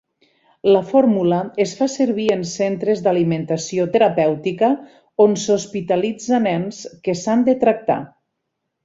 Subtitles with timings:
[0.67, 4.71] La fórmula es fa servir en centres d'alimentació terapèutica
[5.27, 7.99] on s'hospitalitza nens que s'han de tractar.